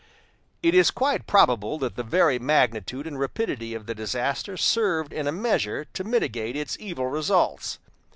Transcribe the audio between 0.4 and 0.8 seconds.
It